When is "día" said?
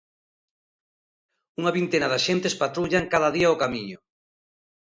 3.35-3.53